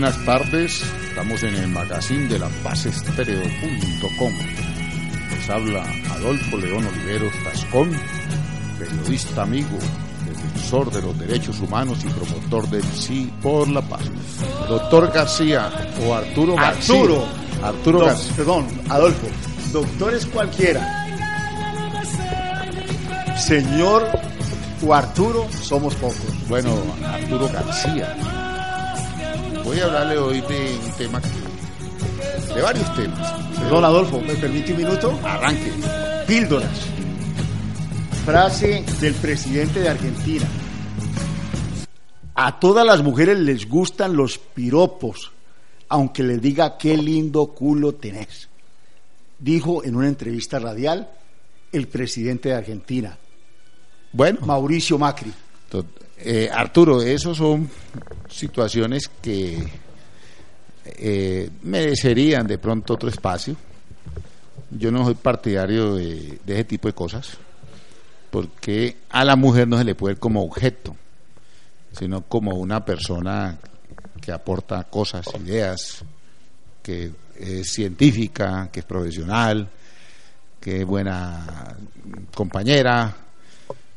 [0.00, 0.82] buenas tardes.
[1.08, 4.32] Estamos en el magazine de la pazestereo.com.
[5.30, 7.98] Les habla Adolfo León Oliveros Tascón,
[8.78, 9.78] periodista amigo,
[10.26, 14.02] defensor de los derechos humanos y promotor del sí por la paz.
[14.68, 15.72] Doctor García
[16.06, 16.94] o Arturo García.
[16.94, 17.24] Arturo.
[17.62, 18.32] Arturo García.
[18.36, 19.26] Perdón, Adolfo.
[19.72, 21.06] Doctores cualquiera.
[23.38, 24.06] Señor
[24.86, 26.48] o Arturo, somos pocos.
[26.50, 28.14] Bueno, Arturo García.
[29.66, 33.32] Voy a hablarle hoy de un tema que- de varios temas.
[33.58, 35.18] Perdón, Adolfo, ¿me permite un minuto?
[35.24, 35.72] Arranque.
[36.26, 36.78] Píldoras.
[38.24, 40.46] Frase del presidente de Argentina.
[42.36, 45.32] A todas las mujeres les gustan los piropos,
[45.88, 48.48] aunque les diga qué lindo culo tenés.
[49.38, 51.10] Dijo en una entrevista radial
[51.72, 53.18] el presidente de Argentina,
[54.12, 55.30] Bueno, Mauricio Macri.
[56.18, 57.68] Eh, Arturo, esos son
[58.28, 59.66] situaciones que
[60.84, 63.56] eh, merecerían de pronto otro espacio.
[64.70, 67.36] Yo no soy partidario de, de ese tipo de cosas,
[68.30, 70.96] porque a la mujer no se le puede ver como objeto,
[71.92, 73.58] sino como una persona
[74.20, 76.04] que aporta cosas, ideas,
[76.82, 79.68] que es científica, que es profesional,
[80.60, 81.76] que es buena
[82.34, 83.14] compañera,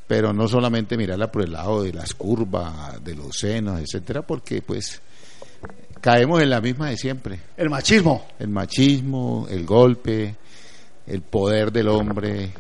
[0.10, 4.60] pero no solamente mirarla por el lado de las curvas, de los senos, etcétera, porque
[4.64, 5.00] pues
[6.02, 8.26] caemos en la misma de siempre, El machismo.
[8.40, 10.36] el machismo, el golpe,
[11.06, 12.52] el poder del hombre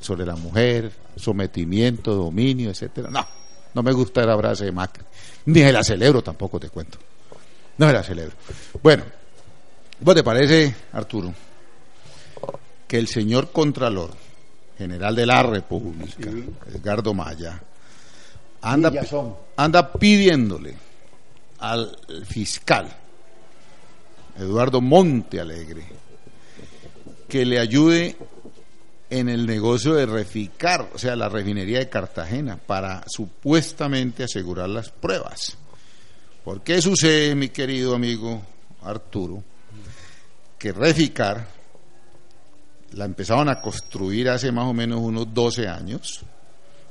[0.00, 3.10] sobre la mujer, sometimiento, dominio, etcétera.
[3.10, 3.26] No,
[3.74, 5.04] no me gusta la frase de Macri,
[5.44, 6.96] ni se la celebro tampoco te cuento.
[7.76, 8.34] No se la celebro.
[8.82, 9.04] Bueno,
[10.00, 11.34] ¿vos te parece, Arturo,
[12.86, 14.27] que el señor Contralor
[14.78, 16.48] General de la República, Sí.
[16.72, 17.60] Edgardo Maya,
[18.62, 18.92] anda,
[19.56, 20.74] anda pidiéndole
[21.58, 22.88] al fiscal
[24.38, 25.84] Eduardo Monte Alegre
[27.28, 28.16] que le ayude
[29.10, 34.90] en el negocio de reficar, o sea, la refinería de Cartagena, para supuestamente asegurar las
[34.90, 35.56] pruebas.
[36.44, 38.42] ¿Por qué sucede, mi querido amigo
[38.82, 39.42] Arturo,
[40.58, 41.46] que reficar
[42.92, 46.20] la empezaron a construir hace más o menos unos 12 años,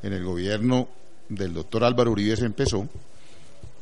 [0.03, 0.87] en el gobierno
[1.29, 2.87] del doctor Álvaro Uribe se empezó,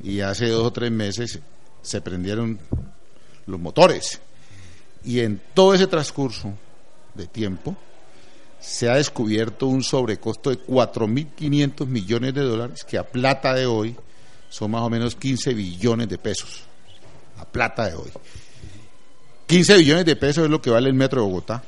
[0.04, 1.40] y hace dos o tres meses
[1.82, 2.60] se prendieron
[3.46, 4.20] los motores.
[5.04, 6.54] Y en todo ese transcurso
[7.14, 7.76] de tiempo
[8.60, 13.96] se ha descubierto un sobrecosto de 4.500 millones de dólares, que a plata de hoy
[14.50, 16.64] son más o menos 15 billones de pesos.
[17.38, 18.12] A plata de hoy.
[19.48, 21.64] 15 billones de pesos es lo que vale el metro de Bogotá.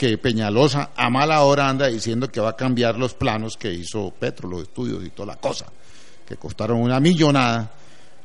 [0.00, 4.10] Que Peñalosa a mala hora anda diciendo que va a cambiar los planos que hizo
[4.18, 5.66] Petro, los estudios y toda la cosa,
[6.26, 7.70] que costaron una millonada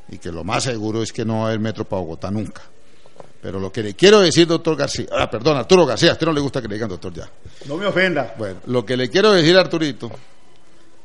[0.07, 2.61] y que lo más seguro es que no va a haber metro para Bogotá nunca.
[3.41, 6.31] Pero lo que le quiero decir, doctor García, ah, perdón, Arturo García, a usted no
[6.31, 7.29] le gusta que le digan doctor ya.
[7.65, 8.33] No me ofenda.
[8.37, 10.09] Bueno, lo que le quiero decir, Arturito,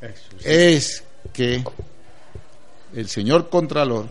[0.00, 0.44] Eso, sí.
[0.44, 1.02] es
[1.32, 1.64] que
[2.94, 4.06] el señor Contralor,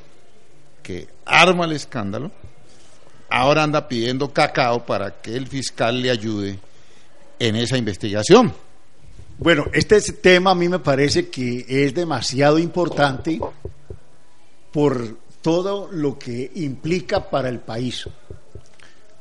[0.84, 2.32] que arma el escándalo,
[3.30, 6.60] ahora anda pidiendo cacao para que el fiscal le ayude
[7.40, 8.54] en esa investigación.
[9.38, 13.40] Bueno, este tema a mí me parece que es demasiado importante
[14.72, 18.08] por todo lo que implica para el país.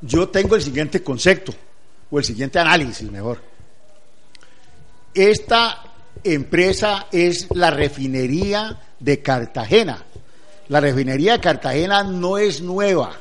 [0.00, 1.54] Yo tengo el siguiente concepto,
[2.10, 3.40] o el siguiente análisis mejor.
[5.14, 5.84] Esta
[6.24, 10.04] empresa es la refinería de Cartagena.
[10.68, 13.16] La refinería de Cartagena no es nueva.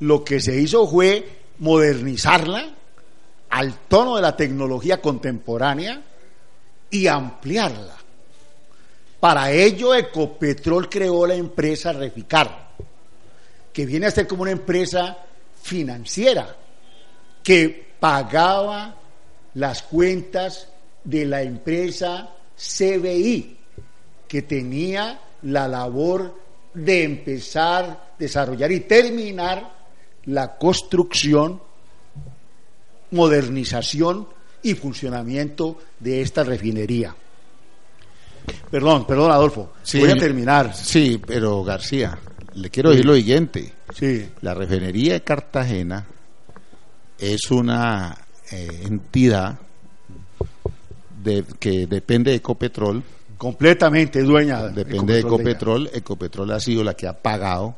[0.00, 2.74] Lo que se hizo fue modernizarla
[3.50, 6.02] al tono de la tecnología contemporánea
[6.90, 7.96] y ampliarla.
[9.18, 12.70] Para ello, Ecopetrol creó la empresa Reficar,
[13.72, 15.18] que viene a ser como una empresa
[15.62, 16.56] financiera
[17.42, 18.94] que pagaba
[19.54, 20.68] las cuentas
[21.04, 23.56] de la empresa CBI,
[24.26, 26.34] que tenía la labor
[26.72, 29.79] de empezar, desarrollar y terminar
[30.26, 31.60] la construcción,
[33.10, 34.28] modernización
[34.62, 37.14] y funcionamiento de esta refinería.
[38.70, 39.72] Perdón, perdón, Adolfo.
[39.82, 40.00] Sí.
[40.00, 40.74] Voy a terminar.
[40.74, 42.18] Sí, pero García,
[42.54, 43.72] le quiero decir lo siguiente.
[43.94, 44.28] Sí.
[44.42, 46.06] La refinería de Cartagena
[47.18, 48.16] es una
[48.52, 49.58] eh, entidad
[51.22, 53.02] de- que depende de Ecopetrol,
[53.36, 54.68] Completamente dueña.
[54.68, 55.90] depende de Ecopetrol ella.
[55.90, 55.90] Ecopetrol.
[55.94, 57.74] Ecopetrol ha sido la que ha pagado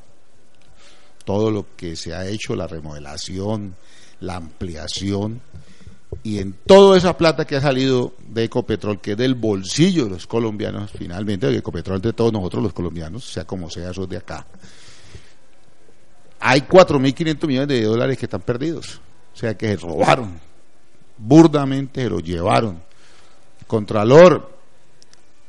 [1.24, 3.74] todo lo que se ha hecho, la remodelación,
[4.20, 5.40] la ampliación
[6.22, 10.10] y en toda esa plata que ha salido de Ecopetrol, que es del bolsillo de
[10.10, 14.18] los colombianos, finalmente, de Ecopetrol de todos nosotros los colombianos, sea como sea, esos de
[14.18, 14.46] acá,
[16.38, 19.00] hay 4.500 millones de dólares que están perdidos.
[19.32, 20.38] O sea, que se robaron,
[21.16, 22.82] burdamente se lo llevaron.
[23.66, 24.50] Contralor,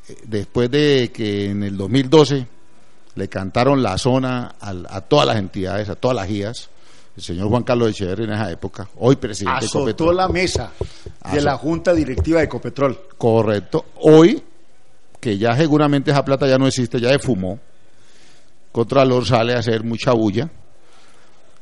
[0.08, 2.48] eh, después de que en el 2012
[3.16, 6.70] le cantaron la zona a, todas las entidades, a todas las guías,
[7.16, 10.18] el señor Juan Carlos Echeverri en esa época, hoy presidente Azotó de Ecopetrol.
[10.18, 10.72] la mesa
[11.32, 13.00] de la Junta Directiva de Ecopetrol.
[13.18, 13.86] Correcto.
[14.02, 14.42] Hoy,
[15.20, 17.60] que ya seguramente esa plata ya no existe, ya se fumó,
[18.72, 20.50] Contralor sale a hacer mucha bulla,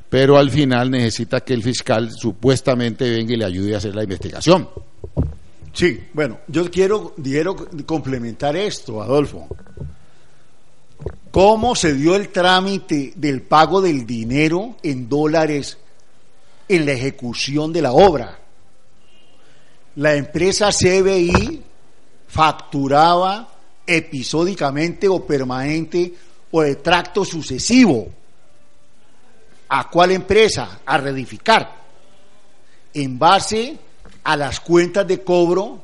[0.10, 4.04] pero al final necesita que el fiscal supuestamente venga y le ayude a hacer la
[4.04, 4.70] investigación.
[5.74, 7.56] Sí, bueno, yo quiero, quiero
[7.86, 9.48] complementar esto, Adolfo.
[11.32, 15.78] ¿Cómo se dio el trámite del pago del dinero en dólares
[16.68, 18.38] en la ejecución de la obra?
[19.96, 21.64] La empresa CBI
[22.28, 23.48] facturaba
[23.88, 26.14] episódicamente o permanente
[26.52, 28.10] o de tracto sucesivo.
[29.70, 30.82] ¿A cuál empresa?
[30.86, 31.80] A Redificar.
[32.94, 33.78] En base
[34.24, 35.82] a las cuentas de cobro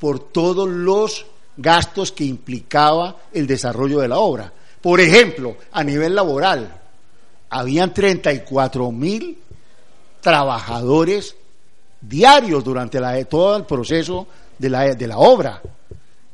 [0.00, 1.26] por todos los
[1.56, 4.52] gastos que implicaba el desarrollo de la obra.
[4.80, 6.80] Por ejemplo, a nivel laboral,
[7.50, 9.38] habían 34 mil
[10.20, 11.36] trabajadores
[12.00, 14.26] diarios durante la, todo el proceso
[14.58, 15.60] de la, de la obra.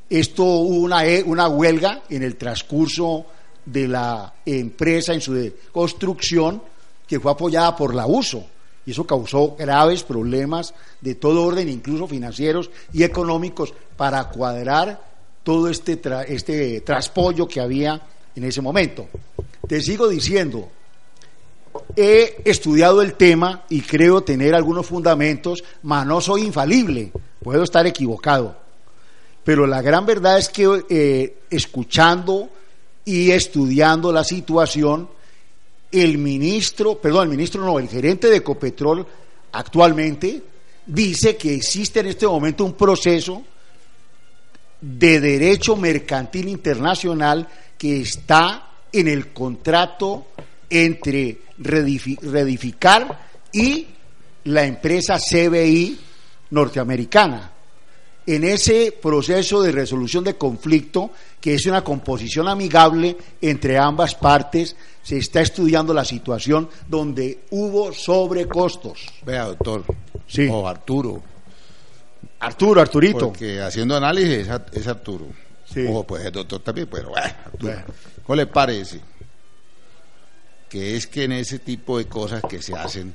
[0.08, 3.26] Esto hubo una, una huelga en el transcurso
[3.64, 6.62] de la empresa en su construcción
[7.06, 8.44] que fue apoyada por la uso
[8.86, 15.02] y eso causó graves problemas de todo orden, incluso financieros y económicos, para cuadrar
[15.42, 18.00] todo este, este traspollo que había
[18.36, 19.08] en ese momento.
[19.66, 20.70] Te sigo diciendo,
[21.96, 27.12] he estudiado el tema y creo tener algunos fundamentos, mas no soy infalible,
[27.42, 28.56] puedo estar equivocado.
[29.42, 32.50] Pero la gran verdad es que eh, escuchando
[33.04, 35.08] y estudiando la situación,
[35.92, 39.06] el ministro, perdón, el ministro no, el gerente de Ecopetrol
[39.52, 40.42] actualmente
[40.84, 43.42] dice que existe en este momento un proceso
[44.80, 50.28] de derecho mercantil internacional que está en el contrato
[50.68, 53.86] entre Redificar y
[54.44, 55.98] la empresa CBI
[56.50, 57.52] norteamericana.
[58.26, 64.74] En ese proceso de resolución de conflicto, que es una composición amigable entre ambas partes,
[65.02, 69.06] se está estudiando la situación donde hubo sobrecostos.
[69.24, 69.84] Vea, doctor.
[70.26, 70.48] Sí.
[70.50, 71.22] O Arturo.
[72.40, 73.28] Arturo, Arturito.
[73.28, 75.26] Porque haciendo análisis es, Arturo.
[75.72, 75.84] Sí.
[75.88, 77.84] O pues el doctor también, pero bueno,
[78.24, 79.00] ¿Cómo le parece?
[80.68, 83.14] Que es que en ese tipo de cosas que se hacen,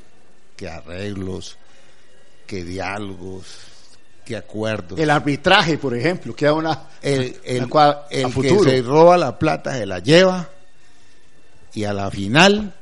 [0.56, 1.57] que arreglos,
[2.45, 3.45] que diálogos,
[4.25, 5.00] que acuerdos.
[5.00, 6.88] El arbitraje, por ejemplo, que una.
[7.01, 7.69] El, el,
[8.09, 10.50] el que se roba la plata se la lleva
[11.74, 12.74] y a la final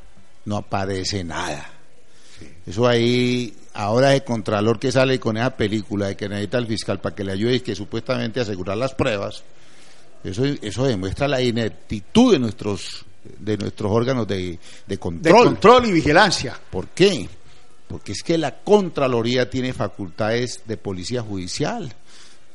[0.45, 1.69] no aparece nada.
[2.65, 6.99] Eso ahí, ahora el contralor que sale con esa película de que necesita el fiscal
[6.99, 9.43] para que le ayude y que supuestamente asegurar las pruebas,
[10.23, 13.05] eso, eso demuestra la ineptitud de nuestros
[13.37, 14.57] de nuestros órganos de,
[14.87, 15.33] de control.
[15.33, 16.59] De control y vigilancia.
[16.69, 17.29] ¿Por qué?
[17.87, 21.93] Porque es que la Contraloría tiene facultades de policía judicial.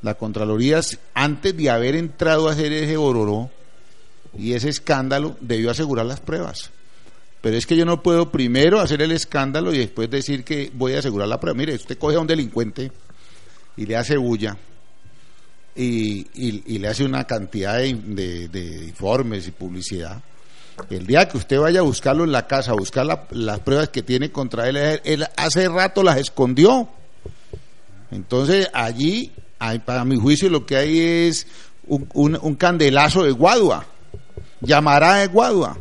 [0.03, 0.81] La Contraloría,
[1.15, 3.51] antes de haber entrado a hacer ese bororó,
[4.37, 6.71] y ese escándalo debió asegurar las pruebas.
[7.41, 10.95] Pero es que yo no puedo primero hacer el escándalo y después decir que voy
[10.95, 11.57] a asegurar la prueba.
[11.57, 12.91] Mire, usted coge a un delincuente
[13.77, 14.57] y le hace bulla
[15.77, 20.21] y, y, le hace una cantidad de, informes y publicidad.
[20.91, 24.03] El día que usted vaya a buscarlo en la casa, a buscar las pruebas que
[24.03, 26.89] tiene contra él, él hace rato las escondió.
[28.11, 29.33] Entonces allí,
[29.85, 31.47] para mi juicio, lo que hay es
[31.87, 33.87] un, un candelazo de guadua
[34.65, 35.79] llamará de guadua,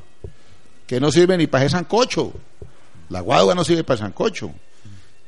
[0.86, 2.34] que no sirve ni para ese sancocho.
[3.10, 4.52] La guadua no sirve para sancocho.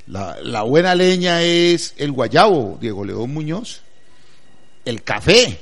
[0.07, 3.81] La, la buena leña es el guayabo, Diego León Muñoz.
[4.85, 5.59] El café.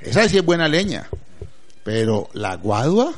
[0.00, 1.08] Esa sí es buena leña.
[1.82, 3.12] Pero la guadua,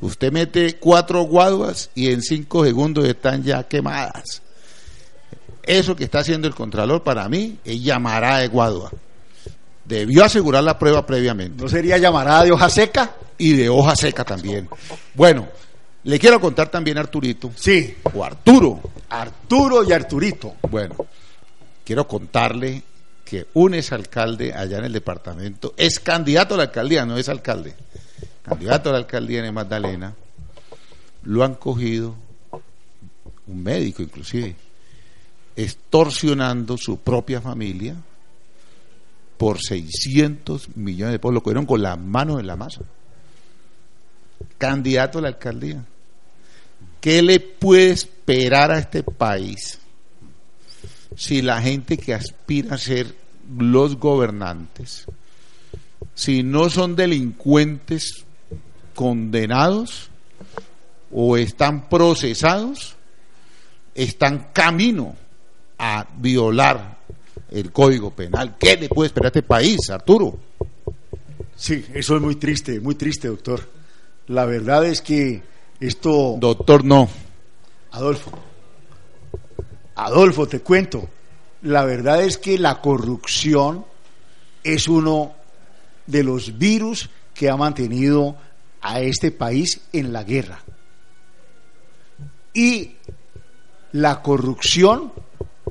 [0.00, 4.42] usted mete cuatro guaduas y en cinco segundos están ya quemadas.
[5.62, 8.90] Eso que está haciendo el Contralor para mí es llamará de guadua
[9.86, 11.62] debió asegurar la prueba previamente.
[11.62, 13.14] ¿No sería llamarada de hoja seca?
[13.38, 14.68] Y de hoja seca también.
[15.14, 15.48] Bueno,
[16.04, 17.52] le quiero contar también a Arturito.
[17.54, 17.96] Sí.
[18.14, 18.80] O Arturo.
[19.10, 20.54] Arturo y Arturito.
[20.70, 20.96] Bueno,
[21.84, 22.82] quiero contarle
[23.26, 27.74] que un exalcalde allá en el departamento es candidato a la alcaldía, no es alcalde.
[28.42, 30.14] Candidato a la alcaldía en Magdalena.
[31.24, 32.14] Lo han cogido,
[33.48, 34.54] un médico inclusive,
[35.56, 37.96] extorsionando su propia familia
[39.36, 41.34] por 600 millones de pesos.
[41.34, 42.82] Lo cogieron con las manos en la masa.
[44.56, 45.84] Candidato a la alcaldía.
[47.00, 49.80] ¿Qué le puede esperar a este país
[51.16, 53.14] si la gente que aspira a ser
[53.58, 55.06] los gobernantes,
[56.14, 58.24] si no son delincuentes
[58.94, 60.10] condenados
[61.10, 62.96] o están procesados,
[63.94, 65.16] están camino
[65.78, 66.98] a violar
[67.50, 68.56] el Código Penal.
[68.58, 70.38] ¿Qué le puede esperar a este país, Arturo?
[71.54, 73.66] Sí, eso es muy triste, muy triste, doctor.
[74.28, 75.42] La verdad es que
[75.80, 76.36] esto...
[76.38, 77.08] Doctor, no.
[77.92, 78.32] Adolfo.
[79.96, 81.08] Adolfo, te cuento.
[81.62, 83.84] La verdad es que la corrupción
[84.62, 85.34] es uno
[86.06, 88.36] de los virus que ha mantenido
[88.80, 90.60] a este país en la guerra.
[92.52, 92.96] Y
[93.92, 95.12] la corrupción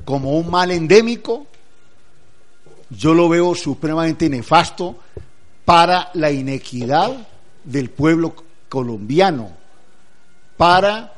[0.04, 1.46] como un mal endémico,
[2.90, 4.96] yo lo veo supremamente nefasto
[5.64, 7.26] para la inequidad
[7.64, 8.34] del pueblo
[8.68, 9.50] colombiano,
[10.56, 11.14] para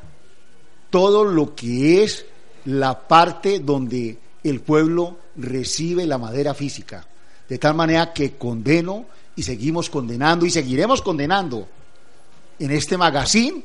[0.91, 2.25] todo lo que es
[2.69, 7.07] la parte donde el pueblo recibe la madera física.
[7.49, 11.67] De tal manera que condeno y seguimos condenando y seguiremos condenando
[12.59, 13.65] en este magazine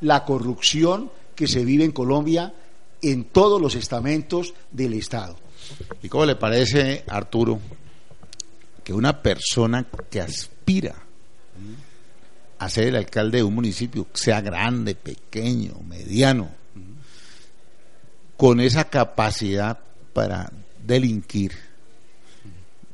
[0.00, 2.54] la corrupción que se vive en Colombia
[3.02, 5.36] en todos los estamentos del Estado.
[6.02, 7.60] ¿Y cómo le parece, Arturo,
[8.82, 10.94] que una persona que aspira
[12.58, 16.57] a ser el alcalde de un municipio, sea grande, pequeño, mediano,
[18.38, 19.80] con esa capacidad
[20.12, 20.50] para
[20.86, 21.52] delinquir,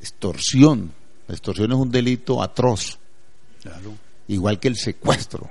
[0.01, 0.91] extorsión,
[1.27, 2.97] la extorsión es un delito atroz,
[4.27, 5.47] igual que el secuestro,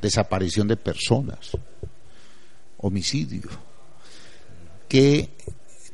[0.00, 1.52] desaparición de personas,
[2.78, 3.48] homicidio.
[4.88, 5.30] ¿Qué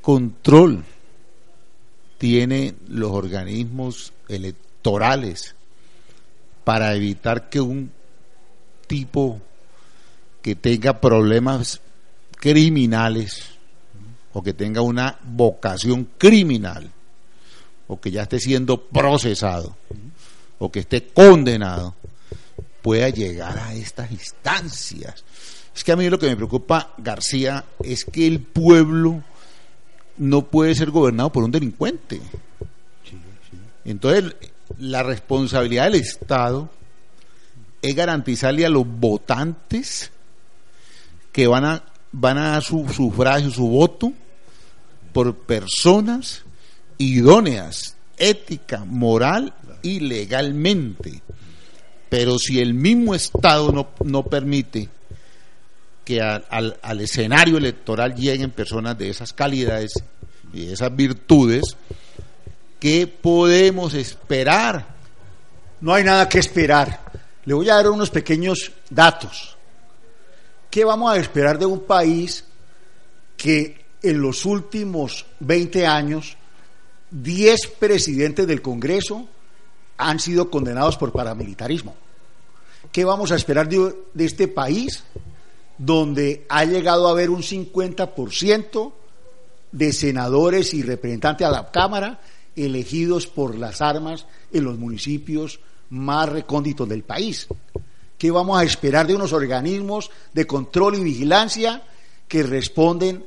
[0.00, 0.82] control
[2.16, 5.54] tienen los organismos electorales
[6.64, 7.92] para evitar que un
[8.86, 9.38] tipo
[10.40, 11.82] que tenga problemas
[12.40, 13.44] criminales
[14.32, 16.90] o que tenga una vocación criminal
[17.88, 19.76] o que ya esté siendo procesado
[20.58, 21.94] o que esté condenado
[22.82, 25.24] pueda llegar a estas instancias.
[25.74, 29.22] Es que a mí lo que me preocupa, García, es que el pueblo
[30.16, 32.20] no puede ser gobernado por un delincuente.
[33.84, 34.34] Entonces,
[34.78, 36.68] la responsabilidad del Estado
[37.80, 40.10] es garantizarle a los votantes
[41.32, 44.12] que van a, van a dar su sufragio, su voto,
[45.12, 46.42] por personas
[46.98, 51.22] idóneas, ética, moral y legalmente.
[52.08, 54.88] Pero si el mismo Estado no, no permite
[56.04, 59.92] que al, al, escenario electoral lleguen personas de esas calidades
[60.52, 61.76] y de esas virtudes,
[62.80, 64.86] ¿qué podemos esperar?
[65.80, 67.00] No hay nada que esperar.
[67.44, 69.57] Le voy a dar unos pequeños datos.
[70.70, 72.44] ¿Qué vamos a esperar de un país
[73.36, 76.36] que en los últimos 20 años
[77.10, 79.26] 10 presidentes del Congreso
[79.96, 81.94] han sido condenados por paramilitarismo.
[82.92, 85.04] ¿Qué vamos a esperar de, este país
[85.76, 88.92] donde ha llegado a haber un 50%
[89.72, 92.20] de senadores y representantes a la Cámara
[92.56, 95.60] elegidos por las armas en los municipios
[95.90, 97.48] más recónditos del país?
[98.18, 101.82] ¿Qué vamos a esperar de unos organismos de control y vigilancia
[102.26, 103.24] que responden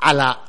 [0.00, 0.46] a la,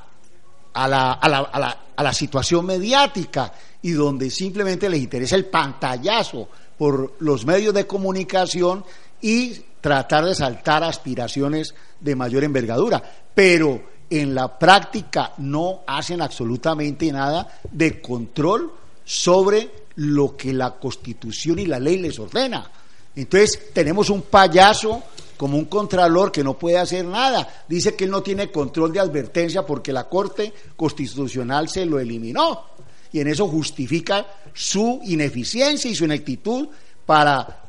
[2.13, 8.85] situación mediática y donde simplemente les interesa el pantallazo por los medios de comunicación
[9.21, 13.03] y tratar de saltar aspiraciones de mayor envergadura.
[13.35, 18.71] Pero en la práctica no hacen absolutamente nada de control
[19.03, 22.71] sobre lo que la Constitución y la ley les ordena.
[23.15, 25.03] Entonces tenemos un payaso
[25.37, 27.65] como un contralor que no puede hacer nada.
[27.67, 32.67] Dice que él no tiene control de advertencia porque la Corte Constitucional se lo eliminó.
[33.11, 36.69] Y en eso justifica su ineficiencia y su ineptitud
[37.05, 37.63] para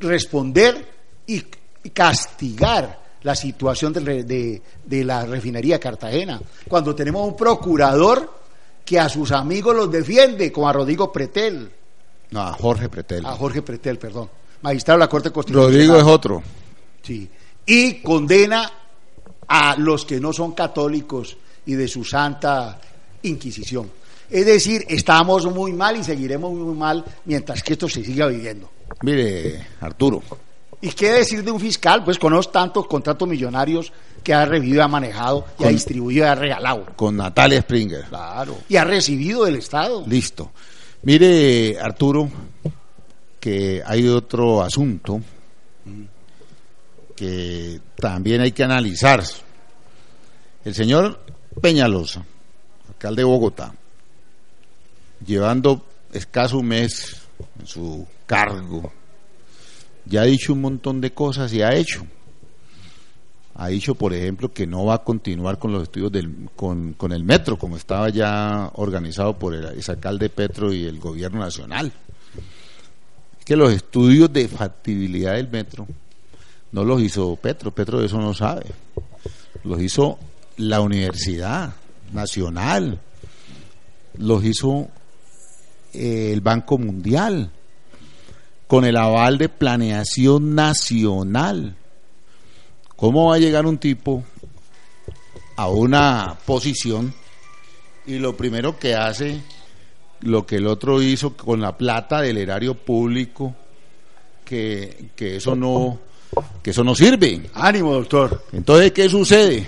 [0.00, 0.86] responder
[1.26, 1.40] y
[1.92, 6.40] castigar la situación de, de, la refinería Cartagena.
[6.68, 8.30] Cuando tenemos un procurador
[8.84, 11.70] que a sus amigos los defiende, como a Rodrigo Pretel.
[12.30, 13.24] No, a Jorge Pretel.
[13.24, 14.28] A Jorge Pretel, perdón.
[14.64, 15.70] Magistrado de la Corte Constitucional.
[15.70, 16.42] Rodrigo es otro.
[17.02, 17.28] Sí.
[17.66, 18.72] Y condena
[19.46, 22.80] a los que no son católicos y de su santa
[23.24, 23.90] Inquisición.
[24.30, 28.70] Es decir, estamos muy mal y seguiremos muy mal mientras que esto se siga viviendo.
[29.02, 30.22] Mire, Arturo.
[30.80, 32.02] ¿Y qué decir de un fiscal?
[32.02, 33.92] Pues conozco tantos contratos millonarios
[34.22, 36.86] que ha revivido, ha manejado, y ha distribuido, y ha regalado.
[36.96, 38.04] Con Natalia Springer.
[38.04, 38.56] Claro.
[38.68, 40.04] Y ha recibido del Estado.
[40.06, 40.52] Listo.
[41.02, 42.30] Mire, Arturo,
[43.44, 45.20] que hay otro asunto
[47.14, 49.22] que también hay que analizar.
[50.64, 51.20] El señor
[51.60, 52.24] Peñalosa,
[52.88, 53.74] alcalde de Bogotá,
[55.26, 57.20] llevando escaso un mes
[57.60, 58.90] en su cargo,
[60.06, 62.06] ya ha dicho un montón de cosas y ha hecho.
[63.56, 67.12] Ha dicho, por ejemplo, que no va a continuar con los estudios del, con, con
[67.12, 71.92] el metro, como estaba ya organizado por el exalcalde Petro y el gobierno nacional.
[73.44, 75.86] Que los estudios de factibilidad del metro
[76.72, 78.66] no los hizo Petro, Petro de eso no sabe.
[79.62, 80.18] Los hizo
[80.56, 81.74] la Universidad
[82.12, 83.00] Nacional,
[84.18, 84.88] los hizo
[85.92, 87.50] eh, el Banco Mundial,
[88.66, 91.76] con el aval de planeación nacional.
[92.96, 94.24] ¿Cómo va a llegar un tipo
[95.56, 97.14] a una posición
[98.06, 99.40] y lo primero que hace,
[100.24, 103.54] lo que el otro hizo con la plata del erario público,
[104.44, 106.00] que, que eso no
[106.62, 107.42] que eso no sirve?
[107.54, 108.44] Ánimo, doctor.
[108.52, 109.66] Entonces, ¿qué sucede?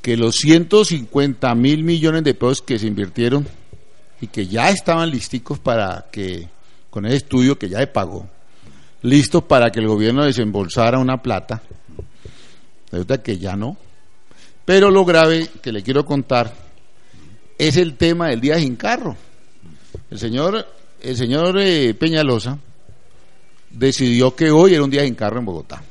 [0.00, 3.46] Que los 150 mil millones de pesos que se invirtieron
[4.20, 6.48] y que ya estaban listicos para que,
[6.90, 8.28] con ese estudio que ya se pagó,
[9.02, 11.62] listos para que el gobierno desembolsara una plata,
[12.90, 13.76] resulta que ya no.
[14.64, 16.54] Pero lo grave que le quiero contar
[17.58, 19.16] es el tema del día sin carro.
[20.10, 20.66] El señor,
[21.00, 22.58] el señor eh, Peñalosa
[23.70, 25.82] decidió que hoy era un día sin carro en Bogotá.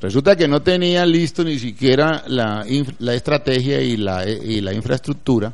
[0.00, 2.64] Resulta que no tenía listo ni siquiera la,
[3.12, 5.50] estrategia y la, y la infraestructura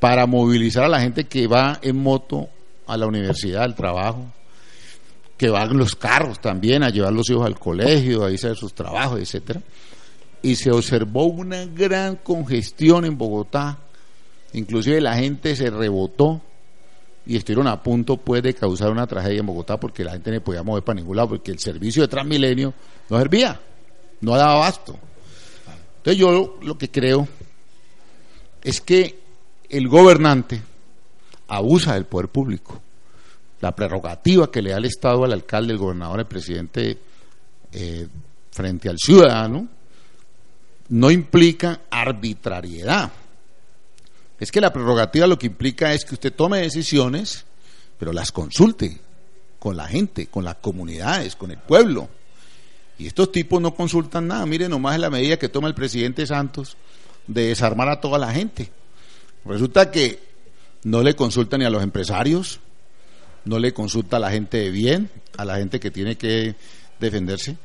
[0.00, 2.48] para movilizar a la gente que va en moto
[2.86, 4.26] a la universidad, al trabajo,
[5.36, 8.74] que van los carros también a llevar los hijos al colegio, a irse a sus
[8.74, 9.60] trabajos, etcétera.
[10.42, 13.78] Y se observó una gran congestión en Bogotá,
[14.52, 16.40] inclusive la gente se rebotó
[17.26, 20.40] y estuvieron a punto pues de causar una tragedia en Bogotá porque la gente no
[20.40, 22.72] podía mover para ningún lado porque el servicio de Transmilenio
[23.10, 23.60] no servía,
[24.20, 24.98] no daba abasto.
[25.98, 27.28] Entonces yo lo que creo
[28.62, 29.18] es que
[29.68, 30.62] el gobernante
[31.48, 32.80] abusa del poder público.
[33.60, 36.96] La prerrogativa que le da el Estado al alcalde, el gobernador, el presidente
[37.72, 38.06] eh,
[38.50, 39.68] frente al ciudadano
[40.90, 43.10] no implica arbitrariedad.
[44.40, 47.44] Es que la prerrogativa lo que implica es que usted tome decisiones,
[47.98, 48.98] pero las consulte
[49.58, 52.08] con la gente, con las comunidades, con el pueblo.
[52.98, 54.46] Y estos tipos no consultan nada.
[54.46, 56.76] Miren nomás en la medida que toma el presidente Santos
[57.26, 58.70] de desarmar a toda la gente.
[59.44, 60.20] Resulta que
[60.84, 62.60] no le consulta ni a los empresarios,
[63.44, 66.54] no le consulta a la gente de bien, a la gente que tiene que
[67.00, 67.56] defenderse.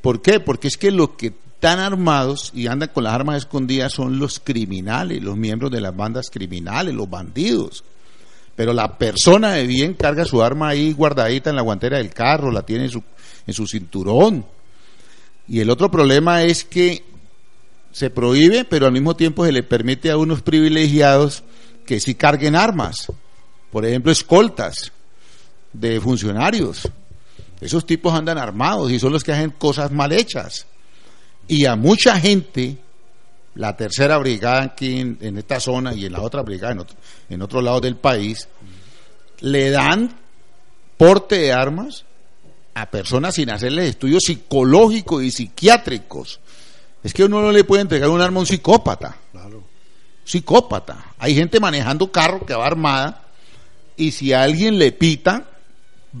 [0.00, 0.40] ¿Por qué?
[0.40, 4.40] Porque es que los que están armados y andan con las armas escondidas son los
[4.40, 7.82] criminales, los miembros de las bandas criminales, los bandidos.
[8.54, 12.50] Pero la persona de bien carga su arma ahí guardadita en la guantera del carro,
[12.50, 13.02] la tiene en su,
[13.46, 14.44] en su cinturón.
[15.48, 17.02] Y el otro problema es que
[17.90, 21.42] se prohíbe, pero al mismo tiempo se le permite a unos privilegiados
[21.86, 23.10] que sí carguen armas.
[23.72, 24.92] Por ejemplo, escoltas
[25.72, 26.86] de funcionarios.
[27.62, 30.66] Esos tipos andan armados y son los que hacen cosas mal hechas.
[31.48, 32.76] Y a mucha gente,
[33.54, 36.96] la tercera brigada aquí en, en esta zona y en la otra brigada en otro,
[37.28, 38.48] en otro lado del país,
[39.40, 40.14] le dan
[40.96, 42.04] porte de armas
[42.74, 46.40] a personas sin hacerles estudios psicológicos y psiquiátricos.
[47.02, 49.16] Es que uno no le puede entregar un arma a un psicópata.
[49.32, 49.64] Claro.
[50.24, 51.14] Psicópata.
[51.18, 53.22] Hay gente manejando carro que va armada
[53.96, 55.44] y si alguien le pita,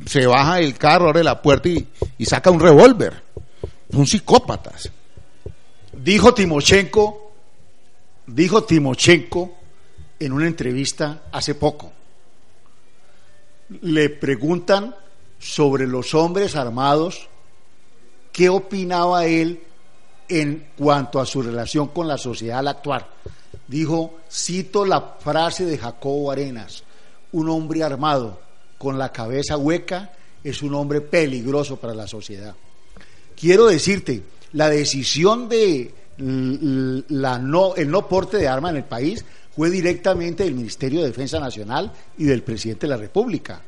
[0.06, 1.86] se baja del carro, abre la puerta y,
[2.18, 3.22] y saca un revólver.
[3.90, 4.90] Son psicópatas.
[6.02, 7.32] Dijo Timochenko,
[8.26, 9.56] dijo Timochenko
[10.18, 11.92] en una entrevista hace poco.
[13.80, 14.94] Le preguntan
[15.38, 17.28] sobre los hombres armados,
[18.32, 19.62] qué opinaba él
[20.28, 23.06] en cuanto a su relación con la sociedad actual.
[23.66, 26.84] Dijo, cito la frase de Jacobo Arenas,
[27.32, 28.38] un hombre armado
[28.78, 30.12] con la cabeza hueca
[30.44, 32.54] es un hombre peligroso para la sociedad.
[33.34, 39.24] Quiero decirte, la decisión de la no, el no porte de arma en el país
[39.54, 43.60] fue directamente del Ministerio de Defensa Nacional y del presidente de la República.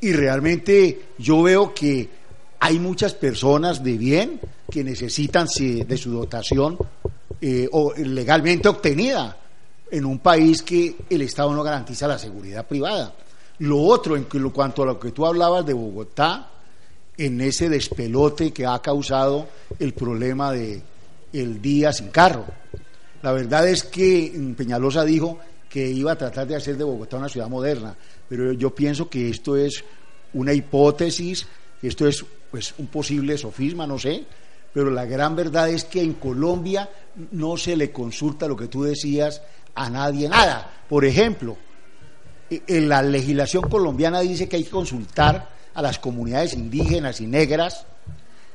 [0.00, 2.08] Y realmente yo veo que
[2.60, 6.76] hay muchas personas de bien que necesitan de su dotación
[7.40, 9.36] eh, o legalmente obtenida
[9.90, 13.14] en un país que el Estado no garantiza la seguridad privada.
[13.58, 16.48] Lo otro, en cu- cuanto a lo que tú hablabas de Bogotá,
[17.20, 19.46] en ese despelote que ha causado
[19.78, 20.82] el problema de
[21.34, 22.46] el día sin carro.
[23.22, 27.28] La verdad es que Peñalosa dijo que iba a tratar de hacer de Bogotá una
[27.28, 27.94] ciudad moderna,
[28.26, 29.84] pero yo pienso que esto es
[30.32, 31.46] una hipótesis,
[31.82, 34.24] esto es pues un posible sofisma, no sé,
[34.72, 36.88] pero la gran verdad es que en Colombia
[37.32, 39.42] no se le consulta lo que tú decías
[39.74, 40.84] a nadie nada.
[40.88, 41.58] Por ejemplo,
[42.48, 47.26] e, en la legislación colombiana dice que hay que consultar a las comunidades indígenas y
[47.26, 47.86] negras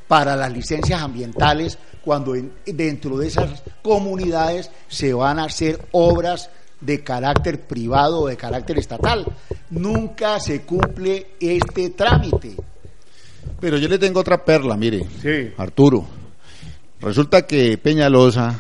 [0.08, 2.34] para las licencias ambientales cuando
[2.66, 6.50] dentro de esas comunidades se van a hacer obras
[6.80, 9.26] de carácter privado o de carácter estatal.
[9.72, 12.56] Nunca se cumple este trámite.
[13.60, 15.08] Pero yo le tengo otra perla, mire,
[15.58, 16.06] Arturo.
[17.02, 18.60] Resulta que Peñalosa,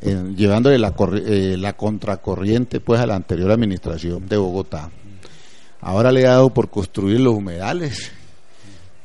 [0.00, 0.94] llevándole la,
[1.26, 4.90] eh, la contracorriente pues a la anterior administración de Bogotá,
[5.80, 8.12] ahora le ha dado por construir los humedales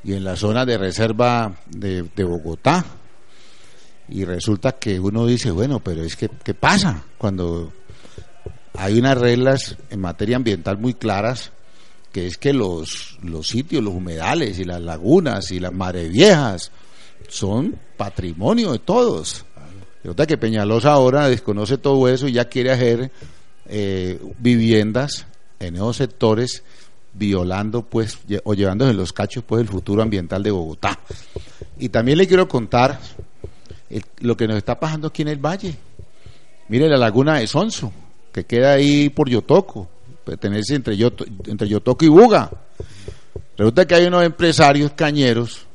[0.03, 2.85] y en la zona de reserva de, Bogotá.
[4.09, 7.71] Y resulta que uno dice, bueno, pero es que, ¿qué pasa cuando
[8.73, 11.51] hay unas reglas en materia ambiental muy claras
[12.11, 16.71] que es que los, los sitios, los humedales y las lagunas y las mares viejas
[17.27, 19.45] son patrimonio de todos.
[20.03, 23.11] Resulta que Peñalosa ahora desconoce todo eso y ya quiere hacer
[23.65, 25.25] eh, viviendas
[25.59, 26.63] en esos sectores
[27.13, 30.99] violando pues o llevándose los cachos pues el futuro ambiental de Bogotá.
[31.77, 32.99] Y también le quiero contar
[34.19, 35.75] lo que nos está pasando aquí en el valle.
[36.69, 37.91] Mire la laguna de Sonso,
[38.31, 39.89] que queda ahí por Yotoco
[40.23, 40.95] pertenece entre,
[41.45, 42.49] entre Yotoco y Buga.
[43.57, 45.67] Resulta que hay unos empresarios cañeros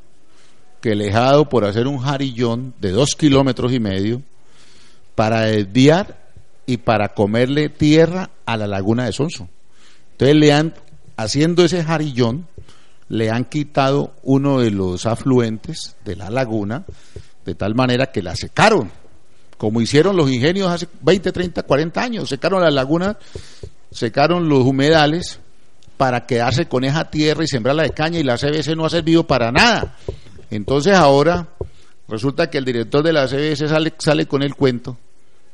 [0.80, 4.22] que les ha dado por hacer un jarillón de dos kilómetros y medio
[5.14, 6.28] para desviar
[6.66, 9.48] y para comerle tierra a la laguna de Sonso.
[10.18, 10.74] Entonces le han,
[11.16, 12.48] haciendo ese jarillón,
[13.08, 16.84] le han quitado uno de los afluentes de la laguna,
[17.44, 18.90] de tal manera que la secaron,
[19.56, 23.16] como hicieron los ingenios hace 20, 30, 40 años, secaron la laguna
[23.92, 25.38] secaron los humedales
[25.96, 29.24] para quedarse con esa tierra y sembrarla de caña y la CBS no ha servido
[29.24, 29.96] para nada.
[30.50, 31.46] Entonces ahora
[32.08, 34.98] resulta que el director de la CBS sale, sale con el cuento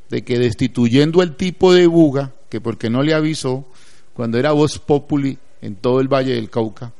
[0.08, 3.66] de que destituyendo el tipo de buga, que porque no le avisó
[4.14, 6.92] cuando era voz populi en todo el Valle del Cauca,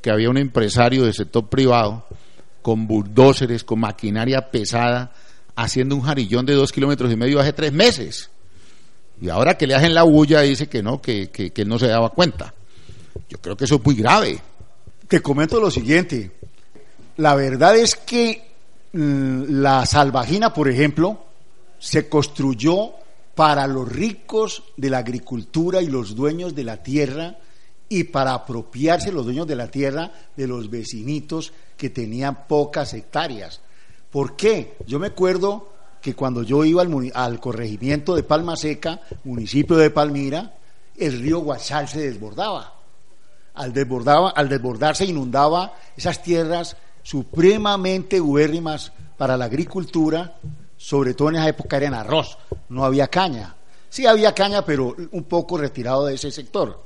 [0.00, 2.04] que había un empresario del sector privado
[2.62, 5.12] con bulldóceres, con maquinaria pesada,
[5.56, 8.30] haciendo un jarillón de dos kilómetros y medio hace tres meses.
[9.20, 11.88] Y ahora que le hacen la bulla dice que no, que, que, él no se
[11.88, 12.54] daba cuenta.
[13.28, 14.38] Yo creo que eso es muy grave.
[15.08, 16.30] Te comento lo siguiente.
[17.18, 18.42] La verdad es que
[18.92, 21.26] mm, la salvajina, por ejemplo,
[21.78, 22.92] se construyó
[23.34, 27.38] para los ricos de la agricultura y los dueños de la tierra
[27.88, 33.60] y para apropiarse los dueños de la tierra de los vecinitos que tenían pocas hectáreas.
[34.10, 34.76] ¿Por qué?
[34.86, 40.54] Yo me acuerdo que cuando yo iba al, corregimiento de Palma Seca, municipio de Palmira,
[40.96, 42.74] el río Guachal se desbordaba.
[43.54, 50.36] Al, desbordaba, al desbordarse inundaba esas tierras supremamente ubérrimas para la agricultura,
[50.80, 52.38] sobre todo en esa época era en arroz,
[52.70, 53.54] no había caña.
[53.90, 56.82] Sí había caña, pero un poco retirado de ese sector.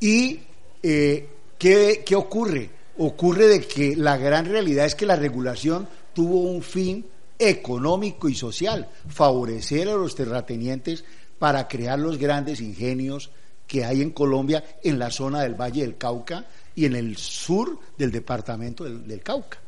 [0.00, 0.40] ¿Y
[0.82, 2.68] eh, ¿qué, qué ocurre?
[2.98, 7.06] Ocurre de que la gran realidad es que la regulación tuvo un fin
[7.38, 11.04] económico y social, favorecer a los terratenientes
[11.38, 13.30] para crear los grandes ingenios
[13.68, 16.44] que hay en Colombia, en la zona del Valle del Cauca
[16.76, 19.58] y en el sur del departamento del, Cauca.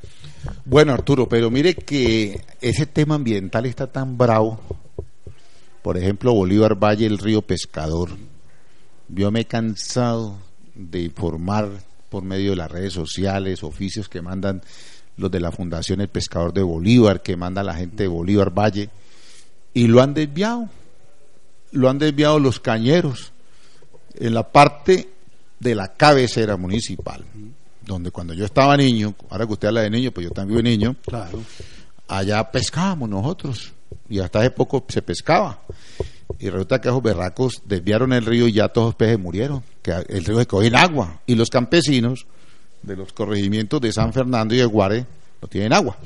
[0.67, 4.61] Bueno, Arturo, pero mire que ese tema ambiental está tan bravo.
[5.83, 8.11] Por ejemplo, Bolívar Valle, el río Pescador.
[9.09, 10.37] Yo me he cansado
[10.75, 11.71] de informar
[12.11, 14.63] por medio de las redes sociales, oficios que mandan
[15.17, 18.91] los de la Fundación El Pescador de Bolívar, que manda la gente de Bolívar Valle,
[19.73, 20.69] y lo han desviado,
[21.73, 23.33] lo han desviado los cañeros
[24.15, 25.09] en la parte
[25.59, 27.25] de la cabecera municipal,
[27.85, 30.71] donde cuando yo estaba niño, ahora que usted habla de niño, pues yo también fui
[30.71, 31.43] niño, claro.
[32.07, 33.73] allá pescábamos nosotros,
[34.09, 35.61] y hasta hace poco se pescaba.
[36.39, 39.93] Y resulta que esos berracos desviaron el río y ya todos los peces murieron, que
[39.93, 42.27] el río se cogió en agua, y los campesinos
[42.83, 45.07] de los corregimientos de San Fernando y de Guare
[45.41, 45.97] no tienen agua.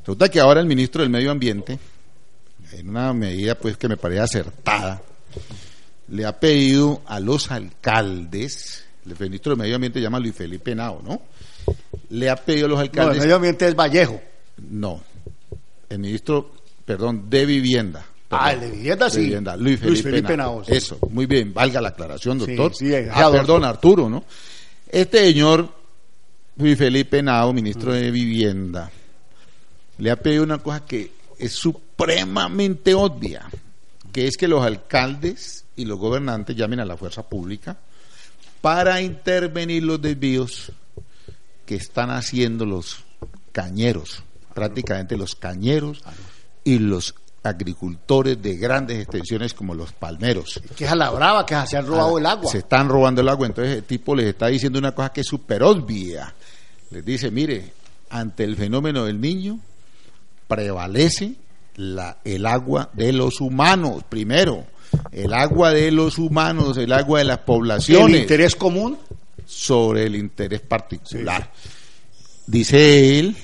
[0.00, 1.78] Resulta que ahora el ministro del Medio Ambiente,
[2.72, 5.02] en una medida pues que me parece acertada,
[6.10, 11.00] le ha pedido a los alcaldes, el ministro del Medio Ambiente llama Luis Felipe Nao,
[11.02, 11.22] ¿no?
[12.10, 13.06] Le ha pedido a los alcaldes.
[13.06, 14.20] No, el Medio Ambiente es Vallejo.
[14.68, 15.00] No,
[15.88, 16.52] el ministro,
[16.84, 18.04] perdón, de Vivienda.
[18.30, 19.30] ah, el de Vivienda sí.
[19.58, 20.62] Luis Felipe, Nao.
[20.66, 22.74] Eso, muy bien, valga la aclaración, doctor.
[22.74, 24.24] Sí, ah, perdón, Arturo, ¿no?
[24.88, 25.72] Este señor
[26.56, 28.90] Luis Felipe Nao, ministro de Vivienda,
[29.98, 33.48] le ha pedido una cosa que es supremamente obvia,
[34.12, 37.78] que es que los alcaldes y los gobernantes llamen a la fuerza pública
[38.60, 40.72] para intervenir los desvíos
[41.64, 43.04] que están haciendo los
[43.52, 44.22] cañeros,
[44.54, 46.02] prácticamente los cañeros
[46.64, 50.60] y los agricultores de grandes extensiones como los palmeros.
[50.76, 52.50] Que es a la brava que se han robado el agua.
[52.50, 55.26] Se están robando el agua, entonces el tipo les está diciendo una cosa que es
[55.26, 56.34] súper obvia.
[56.90, 57.72] Les dice, mire,
[58.10, 59.58] ante el fenómeno del niño
[60.46, 61.34] prevalece
[61.80, 64.66] la, el agua de los humanos, primero,
[65.12, 68.16] el agua de los humanos, el agua de las poblaciones.
[68.16, 68.98] ¿El interés común?
[69.46, 71.50] Sobre el interés particular.
[72.46, 73.34] Dice él,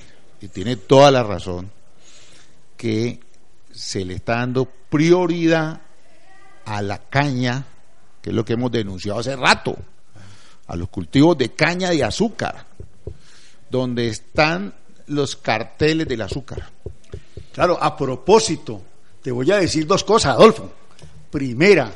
[0.41, 1.71] y tiene toda la razón,
[2.77, 3.21] que
[3.73, 5.81] se le está dando prioridad
[6.67, 7.65] a la caña,
[8.21, 9.77] que es lo que hemos denunciado hace rato,
[10.67, 12.67] a los cultivos de caña de azúcar,
[13.71, 14.75] donde están
[15.07, 16.71] los carteles del azúcar.
[17.57, 18.83] Claro, a propósito,
[19.23, 20.71] te voy a decir dos cosas, Adolfo.
[21.31, 21.91] Primera,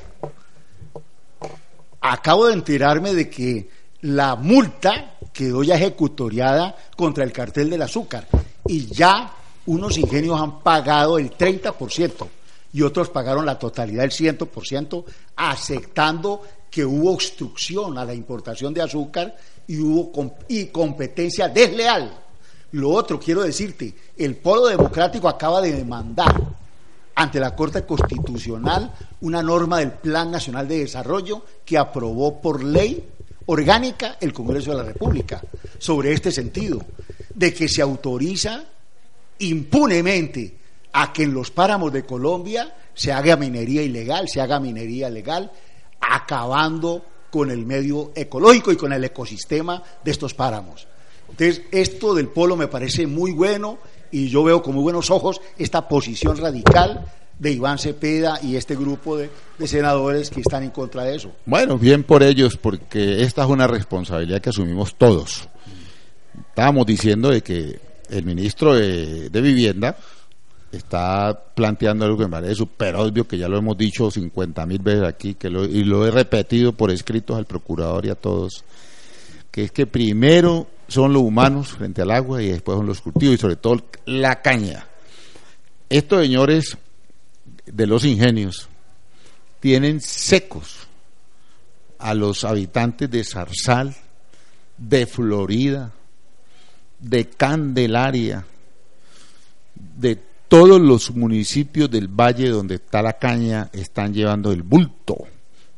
[2.00, 3.68] acabo de enterarme de que
[4.00, 8.26] la multa quedó ya ejecutoriada contra el cartel del azúcar
[8.68, 9.34] y ya
[9.66, 12.26] unos ingenios han pagado el 30%
[12.72, 15.04] y otros pagaron la totalidad del 100%,
[15.36, 20.10] aceptando que hubo obstrucción a la importación de azúcar y hubo
[20.48, 22.29] y competencia desleal.
[22.72, 26.34] Lo otro, quiero decirte, el Polo Democrático acaba de demandar
[27.14, 33.04] ante la Corte Constitucional una norma del Plan Nacional de Desarrollo que aprobó por ley
[33.46, 35.42] orgánica el Congreso de la República
[35.78, 36.80] sobre este sentido,
[37.34, 38.64] de que se autoriza
[39.40, 40.56] impunemente
[40.92, 45.50] a que en los páramos de Colombia se haga minería ilegal, se haga minería legal,
[46.00, 50.86] acabando con el medio ecológico y con el ecosistema de estos páramos.
[51.30, 53.78] Entonces, esto del polo me parece muy bueno
[54.10, 57.06] y yo veo con muy buenos ojos esta posición radical
[57.40, 59.30] de Iván Cepeda y este grupo de,
[59.66, 61.32] senadores que están en contra de eso.
[61.46, 65.48] Bueno, bien por ellos, porque esta es una responsabilidad que asumimos todos.
[66.50, 69.96] Estábamos diciendo de que el ministro de, Vivienda
[70.70, 74.78] está planteando algo que me parece súper obvio, que ya lo hemos dicho 50 mil
[74.80, 78.64] veces aquí, y lo he repetido por escritos al procurador y a todos,
[79.50, 83.34] que es que primero son los humanos frente al agua y después son los cultivos
[83.36, 84.86] y sobre todo la caña.
[85.88, 86.76] Estos señores
[87.66, 88.68] de los ingenios
[89.60, 90.88] tienen secos
[91.98, 93.94] a los habitantes de Zarzal,
[94.78, 95.92] de Florida,
[96.98, 98.44] de Candelaria,
[99.74, 105.16] de todos los municipios del valle donde está la caña están llevando el bulto.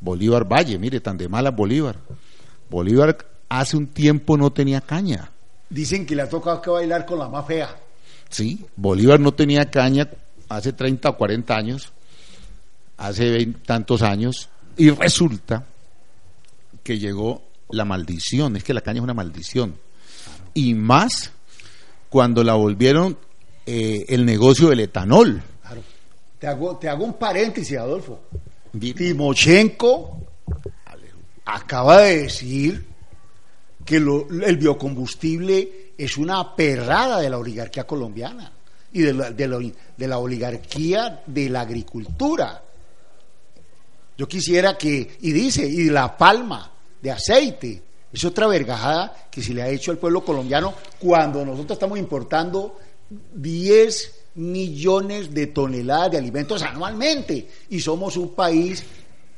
[0.00, 1.98] Bolívar Valle, mire, tan de mala Bolívar.
[2.70, 5.30] Bolívar hace un tiempo no tenía caña.
[5.68, 7.76] Dicen que le ha tocado que bailar con la más fea.
[8.30, 10.08] Sí, Bolívar no tenía caña
[10.48, 11.92] hace 30 o 40 años,
[12.96, 15.66] hace 20 tantos años, y resulta
[16.82, 19.76] que llegó la maldición, es que la caña es una maldición
[20.54, 21.32] y más
[22.08, 23.18] cuando la volvieron
[23.66, 25.42] eh, el negocio del etanol.
[26.38, 28.20] Te hago, te hago un paréntesis, Adolfo.
[28.78, 30.20] Timochenko
[31.44, 32.91] acaba de decir
[33.84, 38.52] que el biocombustible es una perrada de la oligarquía colombiana
[38.92, 42.62] y de la, de la oligarquía de la agricultura.
[44.16, 49.54] Yo quisiera que, y dice, y la palma de aceite, es otra vergajada que se
[49.54, 52.78] le ha hecho al pueblo colombiano cuando nosotros estamos importando
[53.34, 58.84] 10 millones de toneladas de alimentos anualmente y somos un país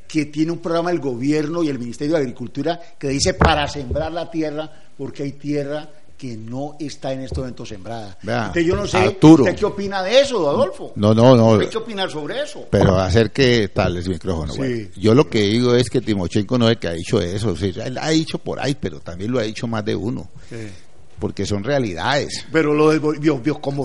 [0.06, 4.12] que tiene un programa del gobierno y el Ministerio de Agricultura que dice para sembrar
[4.12, 8.16] la tierra porque hay tierra que no está en este momento sembrada.
[8.54, 10.92] yo no sé ¿usted qué opina de eso, Adolfo.
[10.96, 11.58] No, no, no.
[11.58, 12.66] ¿Qué opinar sobre eso?
[12.70, 14.54] Pero hacer que tal es micrófono.
[14.96, 17.50] Yo lo que digo es que Timochenko no es que ha dicho eso.
[17.50, 20.30] O él ha dicho por ahí, pero también lo ha dicho más de uno.
[21.18, 22.46] Porque son realidades.
[22.52, 23.02] Pero lo del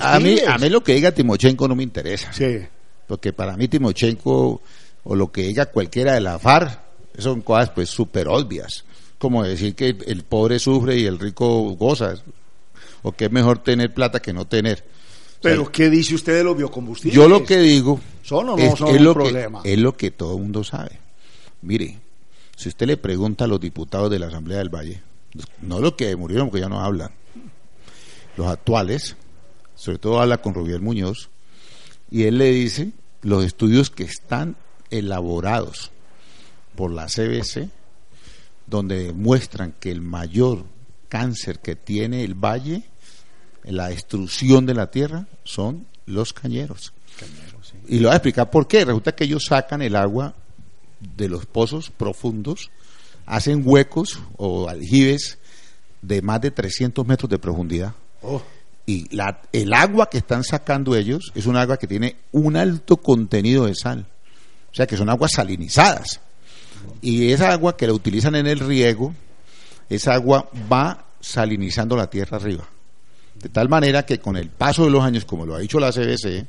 [0.01, 2.32] A mí, a mí lo que diga Timochenko no me interesa.
[2.32, 2.60] Sí.
[3.08, 4.62] Porque para mí Timochenko
[5.04, 6.80] o lo que diga cualquiera de la FARC
[7.18, 8.86] son cosas pues súper obvias
[9.20, 12.16] como decir que el pobre sufre y el rico goza,
[13.04, 14.84] o que es mejor tener plata que no tener.
[15.42, 17.16] Pero ¿qué dice usted de los biocombustibles?
[17.16, 19.62] Yo lo que digo ¿Son o no son un lo problema?
[19.62, 21.00] Que, es lo que todo el mundo sabe.
[21.62, 22.00] Mire,
[22.56, 25.02] si usted le pregunta a los diputados de la Asamblea del Valle,
[25.62, 27.12] no los que murieron porque ya no hablan,
[28.38, 29.18] los actuales,
[29.76, 31.30] sobre todo habla con Rubiel Muñoz,
[32.10, 34.56] y él le dice los estudios que están
[34.89, 35.91] elaborados
[36.75, 37.69] por la CBC
[38.69, 40.65] donde demuestran que el mayor
[41.08, 42.84] cáncer que tiene el valle,
[43.63, 46.93] la destrucción de la tierra, son los cañeros.
[47.88, 48.86] Y lo voy a explicar por qué.
[48.86, 50.36] Resulta que ellos sacan el agua
[50.99, 52.69] de los pozos profundos,
[53.25, 55.39] hacen huecos o aljibes
[56.02, 57.93] de más de 300 metros de profundidad.
[58.21, 58.41] Oh.
[58.86, 62.97] Y la, el agua que están sacando ellos es un agua que tiene un alto
[62.97, 64.08] contenido de sal.
[64.71, 66.19] O sea que son aguas salinizadas.
[67.01, 69.13] Y esa agua que la utilizan en el riego,
[69.89, 72.65] esa agua va salinizando la tierra arriba.
[73.36, 75.91] De tal manera que con el paso de los años, como lo ha dicho la
[75.91, 76.45] CBC,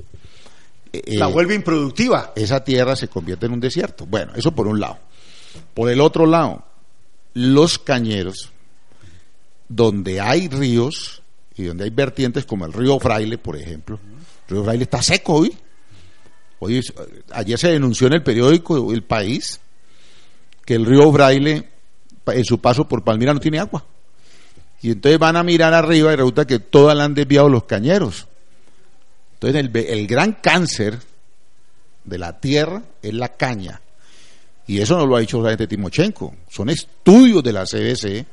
[0.93, 2.33] eh, la vuelve improductiva.
[2.35, 4.07] Esa tierra se convierte en un desierto.
[4.07, 4.99] Bueno, eso por un lado.
[5.75, 6.65] Por el otro lado,
[7.35, 8.51] los cañeros,
[9.69, 11.23] donde hay ríos
[11.57, 14.01] y donde hay vertientes como el río Fraile, por ejemplo,
[14.49, 15.57] el río Fraile está seco hoy.
[16.61, 16.83] Hoy,
[17.33, 19.61] ayer se denunció en el periódico El País
[20.65, 21.69] que el río Fraile,
[22.27, 23.85] en su paso por Palmira, no tiene agua.
[24.83, 28.29] Y entonces van a mirar arriba y resulta que todas la han desviado los cañeros.
[29.35, 30.99] Entonces el, el gran cáncer
[32.05, 33.81] de la tierra es la caña.
[34.67, 36.35] Y eso no lo ha dicho solamente Timochenko.
[36.49, 38.27] Son estudios de la CBC,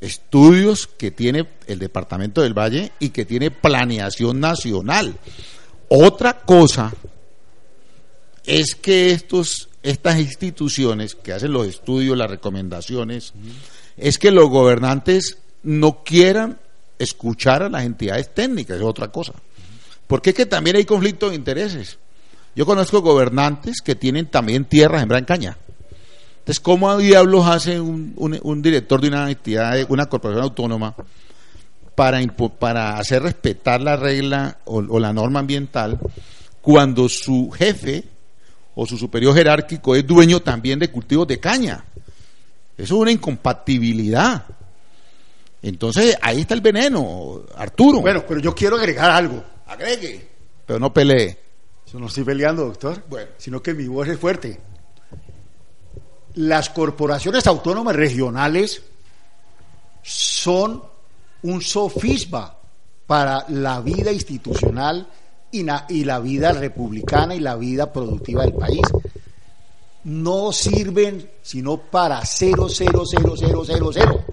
[0.00, 5.18] estudios que tiene el Departamento del Valle y que tiene planeación nacional.
[5.88, 6.92] Otra cosa
[8.46, 13.32] es que estos, estas instituciones que hacen los estudios, las recomendaciones,
[13.96, 16.58] es que los gobernantes no quieran
[16.98, 19.34] escuchar a las entidades técnicas, es otra cosa.
[20.06, 21.98] Porque es que también hay conflicto de intereses.
[22.54, 25.56] Yo conozco gobernantes que tienen también tierras en caña.
[26.38, 30.94] Entonces, ¿cómo diablos hace un, un, director de una entidad, una corporación autónoma,
[31.94, 32.20] para,
[32.58, 35.98] para hacer respetar la regla o, la norma ambiental
[36.60, 38.04] cuando su jefe
[38.74, 41.84] o su superior jerárquico es dueño también de cultivos de caña?
[42.76, 44.44] Eso es una incompatibilidad.
[45.62, 48.00] Entonces, ahí está el veneno, Arturo.
[48.00, 49.42] Bueno, pero yo quiero agregar algo.
[49.66, 50.28] Agregue,
[50.66, 51.38] pero no pelee.
[51.92, 53.30] Yo no estoy peleando, doctor, bueno.
[53.36, 54.58] sino que mi voz es fuerte.
[56.34, 58.82] Las corporaciones autónomas regionales
[60.02, 60.82] son
[61.42, 62.56] un sofisma
[63.06, 65.06] para la vida institucional
[65.52, 68.82] y, y la vida republicana y la vida productiva del país.
[70.04, 74.24] No sirven sino para cero, cero, cero, cero, cero, cero.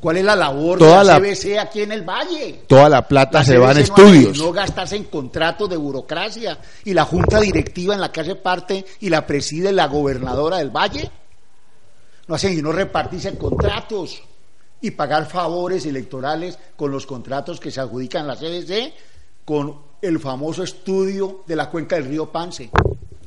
[0.00, 2.64] ¿Cuál es la labor de la, CBC aquí en el Valle?
[2.66, 4.38] Toda la plata se va en estudios.
[4.38, 8.86] No gastarse en contratos de burocracia y la junta directiva en la que hace parte
[9.00, 11.10] y la preside la gobernadora del Valle.
[12.26, 14.22] No hacen sino repartirse contratos
[14.80, 18.94] y pagar favores electorales con los contratos que se adjudican a la CBC
[19.44, 22.70] con el famoso estudio de la cuenca del río Pance.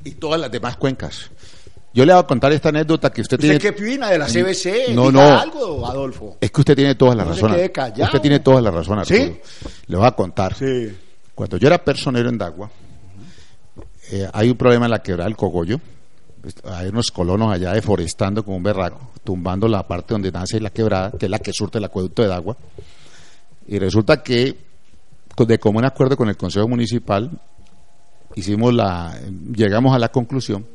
[0.04, 1.30] Y todas las demás cuencas.
[1.94, 3.58] Yo le voy a contar esta anécdota que usted, tiene.
[3.58, 4.94] ¿Usted qué opina de la CBC?
[4.96, 5.22] No, no.
[5.22, 6.38] algo, Adolfo?
[6.42, 7.52] Es que usted tiene toda la razón.
[7.52, 9.40] Usted tiene toda la razón, ¿Sí?
[9.88, 10.56] Le voy a contar.
[10.56, 10.92] Sí.
[11.36, 12.70] Cuando yo era personero en Dagua,
[14.12, 15.80] eh, hay un problema en la quebrada del Cogollo.
[16.66, 21.12] Hay unos colonos allá deforestando como un berraco, tumbando la parte donde nace la quebrada,
[21.12, 22.58] que es la que surte el acueducto de Dagua.
[23.68, 24.58] Y resulta que,
[25.38, 27.32] de común acuerdo con el Consejo Municipal,
[28.36, 29.20] hicimos la,
[29.56, 30.66] llegamos a la conclusión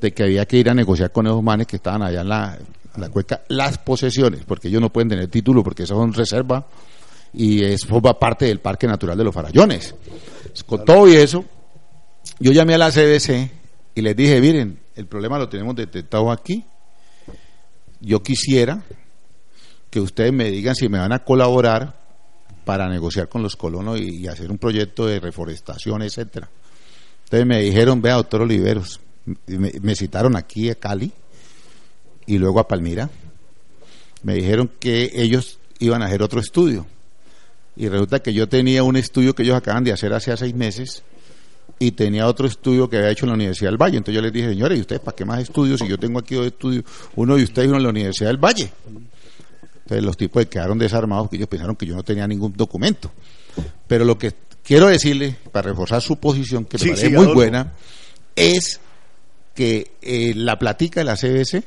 [0.00, 2.58] de que había que ir a negociar con esos manes que estaban allá en la,
[3.10, 6.66] cueca las posesiones, porque ellos no pueden tener título porque eso son reserva
[7.32, 9.94] y es forma parte del Parque Natural de los Farallones.
[10.66, 11.44] Con todo y eso,
[12.38, 13.50] yo llamé a la CDC
[13.94, 16.64] y les dije, miren, el problema lo tenemos detectado aquí.
[18.00, 18.82] Yo quisiera
[19.88, 22.01] que ustedes me digan si me van a colaborar
[22.64, 26.48] para negociar con los colonos y, hacer un proyecto de reforestación, etcétera.
[27.24, 29.00] Entonces me dijeron, vea, doctor Oliveros,
[29.46, 31.12] me, citaron aquí a Cali
[32.26, 33.10] y luego a Palmira.
[34.22, 36.86] Me dijeron que ellos iban a hacer otro estudio.
[37.74, 41.02] Y resulta que yo tenía un estudio que ellos acaban de hacer hace seis meses
[41.78, 43.96] y tenía otro estudio que había hecho en la Universidad del Valle.
[43.96, 46.34] Entonces yo les dije, señores, ¿y ustedes para qué más estudios si yo tengo aquí
[46.34, 46.84] dos estudios?
[47.16, 48.70] Uno de ustedes y uno en la Universidad del Valle.
[49.82, 53.10] Entonces los tipos quedaron desarmados porque ellos pensaron que yo no tenía ningún documento.
[53.86, 57.72] Pero lo que quiero decirle, para reforzar su posición, que me parece muy buena,
[58.34, 58.80] es
[59.54, 61.62] que eh, la platica de la CBS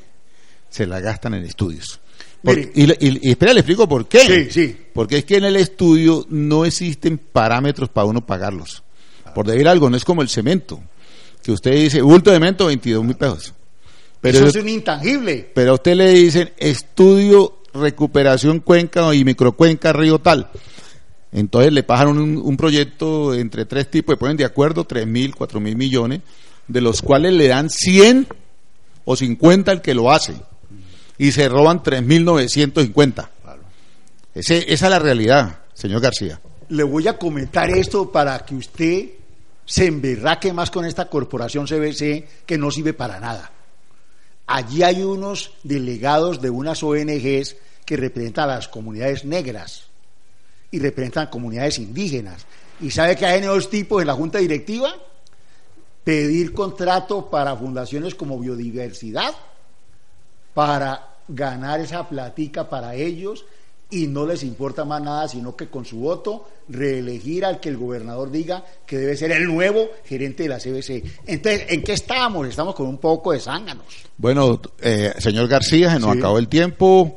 [0.70, 2.00] se la gastan en estudios.
[2.44, 4.20] y, espera, le explico por qué.
[4.20, 4.78] Sí, sí.
[4.94, 8.84] Porque es que en el estudio no existen parámetros para uno pagarlos.
[9.34, 10.82] Por decir algo, no es como el cemento,
[11.44, 13.54] que usted dice, bulto de cemento, 22 mil pesos.
[14.22, 15.52] Pero Eso es un intangible.
[15.54, 20.50] Pero a usted le dicen estudio, recuperación cuenca y microcuenca río tal.
[21.32, 25.60] Entonces le pagan un, proyecto entre tres tipos, y ponen de acuerdo, tres mil, cuatro
[25.60, 26.22] mil millones,
[26.68, 28.28] de los cuales le dan 100
[29.04, 30.34] o 50 al que lo hace
[31.18, 33.30] y se roban 3.950.
[34.34, 36.40] esa es la realidad, señor García.
[36.70, 39.10] Le voy a comentar esto para que usted
[39.66, 43.52] se emberraque más con esta corporación CBC que no sirve para nada.
[44.48, 47.56] Allí hay unos delegados de unas ONGs
[47.86, 49.86] que representan a las comunidades negras
[50.72, 52.46] y representan comunidades indígenas.
[52.82, 54.94] ¿Y sabe que hay en dos tipos en la junta directiva?
[56.04, 59.34] Pedir contrato para fundaciones como biodiversidad,
[60.54, 63.46] para ganar esa platica para ellos
[63.90, 67.78] y no les importa más nada sino que con su voto reelegir al que el
[67.78, 71.04] gobernador diga que debe ser el nuevo gerente de la CBC.
[71.28, 72.48] Entonces, ¿en qué estamos?
[72.48, 73.86] Estamos con un poco de zánganos.
[74.18, 77.16] Bueno, eh, señor García, se nos acabó el tiempo.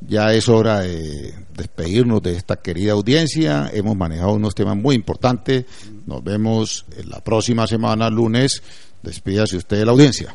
[0.00, 3.70] Ya es hora de despedirnos de esta querida audiencia.
[3.72, 5.66] Hemos manejado unos temas muy importantes.
[6.06, 8.62] Nos vemos en la próxima semana, lunes.
[9.02, 10.34] Despídase usted de la audiencia.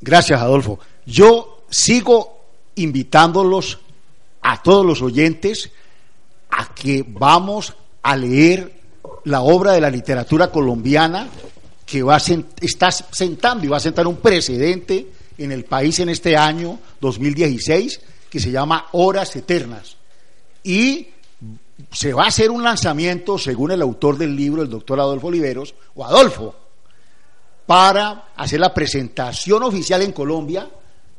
[0.00, 0.78] Gracias, Adolfo.
[1.06, 2.44] Yo sigo
[2.76, 3.78] invitándolos
[4.42, 5.70] a todos los oyentes
[6.50, 8.80] a que vamos a leer
[9.24, 11.28] la obra de la literatura colombiana
[11.84, 12.22] que va a
[12.60, 18.00] está sentando y va a sentar un precedente en el país en este año 2016
[18.34, 19.96] que se llama Horas Eternas.
[20.64, 21.06] Y
[21.92, 25.72] se va a hacer un lanzamiento, según el autor del libro, el doctor Adolfo Oliveros,
[25.94, 26.52] o Adolfo,
[27.64, 30.68] para hacer la presentación oficial en Colombia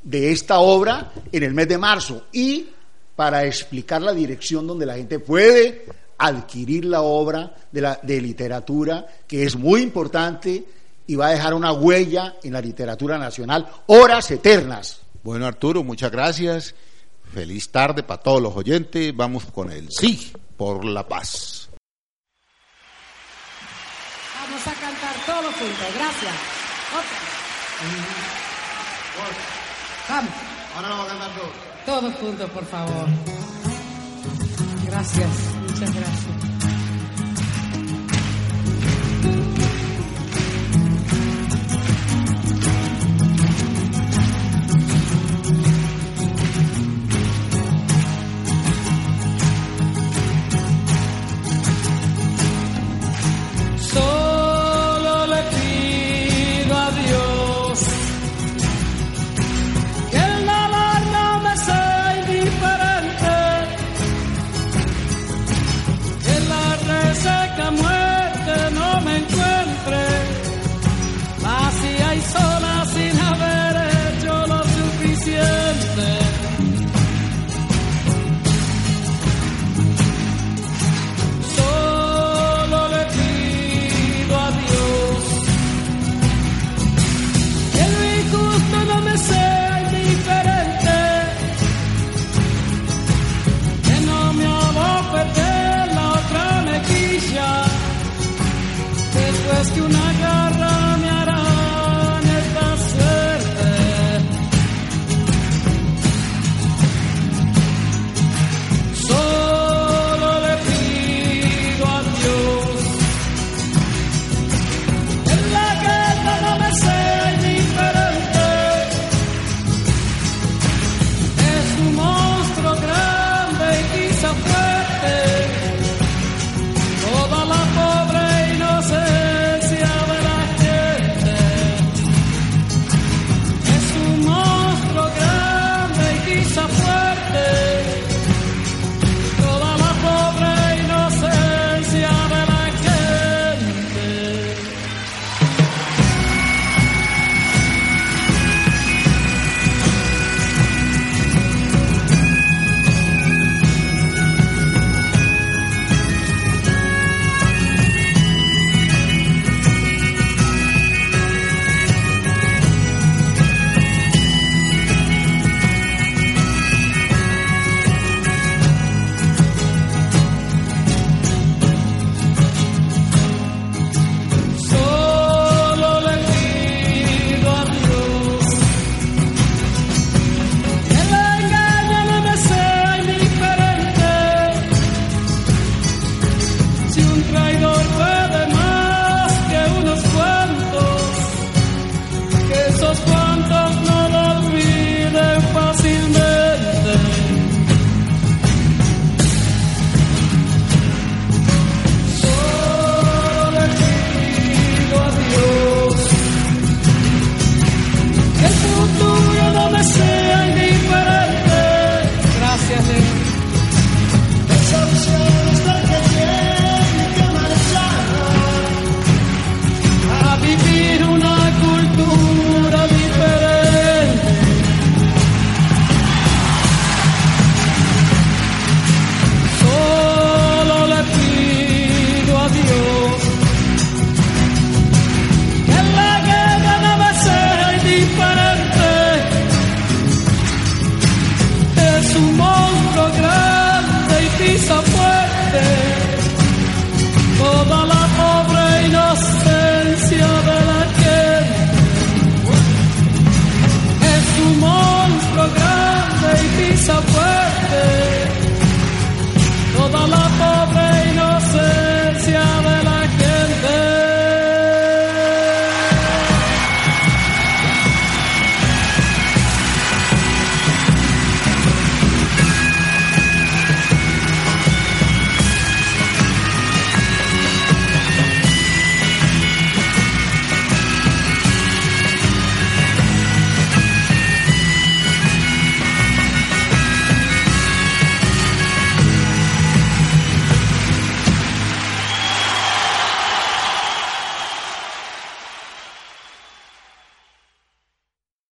[0.04, 2.68] de esta obra en el mes de marzo y
[3.16, 5.86] para explicar la dirección donde la gente puede
[6.18, 10.66] adquirir la obra de, la, de literatura, que es muy importante
[11.08, 15.00] y va a dejar una huella en la literatura nacional, horas eternas.
[15.24, 16.76] Bueno, Arturo, muchas gracias.
[17.34, 19.16] Feliz tarde para todos los oyentes.
[19.16, 21.70] Vamos con el sí por la paz.
[24.42, 25.88] Vamos a cantar todos juntos.
[25.96, 26.34] Gracias.
[26.94, 27.36] Otra.
[30.10, 30.32] Vamos.
[30.76, 31.52] Ahora vamos a cantar todos.
[31.86, 33.08] Todos juntos, por favor.
[34.86, 35.30] Gracias.
[35.62, 36.56] Muchas gracias.